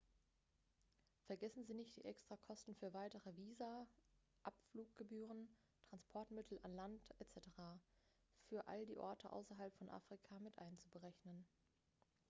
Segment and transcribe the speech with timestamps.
[1.27, 3.85] vergessen sie nicht die extrakosten für weitere visa
[4.41, 5.47] abfluggebühren
[5.91, 7.51] transportmittel an land etc.
[8.49, 11.45] für all die orte außerhalb von afrika mit einzuberechnen